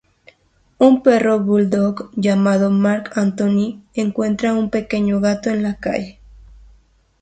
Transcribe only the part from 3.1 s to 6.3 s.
Anthony encuentra un pequeño gato en la calle.